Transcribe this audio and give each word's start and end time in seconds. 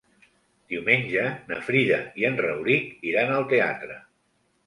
Diumenge 0.73 1.25
na 1.51 1.57
Frida 1.67 1.99
i 2.21 2.25
en 2.31 2.41
Rauric 2.45 2.89
iran 3.11 3.35
al 3.35 3.45
teatre. 3.53 4.01